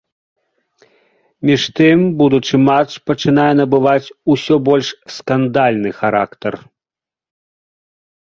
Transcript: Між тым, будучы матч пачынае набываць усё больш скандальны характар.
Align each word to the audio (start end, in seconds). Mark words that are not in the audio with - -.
Між 1.49 1.63
тым, 1.79 1.99
будучы 2.21 2.55
матч 2.69 2.91
пачынае 3.09 3.45
набываць 3.59 4.13
усё 4.37 4.55
больш 4.71 4.87
скандальны 5.17 5.89
характар. 5.99 6.53